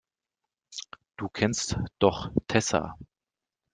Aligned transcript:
Du 1.15 1.29
kennst 1.29 1.77
doch 1.99 2.31
Tessa. 2.47 2.97